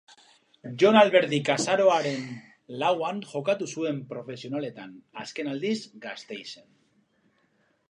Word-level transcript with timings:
Jon 0.83 0.95
Alberdik 1.01 1.51
azaroaren 1.55 2.23
lauan 2.85 3.21
jokatu 3.35 3.69
zuen 3.75 4.01
profesionaletan 4.15 4.97
azken 5.27 5.53
aldiz, 5.55 5.77
Gasteizen. 6.09 6.69